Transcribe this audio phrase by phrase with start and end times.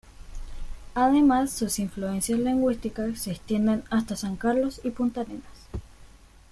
[0.95, 5.45] Además sus influencias lingüísticas se extienden hasta San Carlos y Puntarenas.